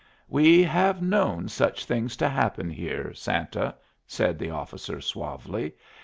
"We 0.27 0.63
have 0.63 0.99
known 0.99 1.47
such 1.47 1.85
things 1.85 2.17
to 2.17 2.27
happen 2.27 2.71
here, 2.71 3.13
Santa," 3.13 3.75
said 4.07 4.39
the 4.39 4.49
officer, 4.49 4.99
suavely. 4.99 5.75